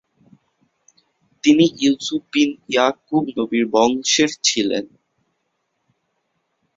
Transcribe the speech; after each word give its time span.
তিনি 1.43 1.65
ইউসুফ 1.81 2.21
বিন 2.33 2.49
ইয়াকুব 2.69 3.23
নবীর 3.37 3.65
বংশের 3.73 4.31
ছিলেন। 4.43 4.85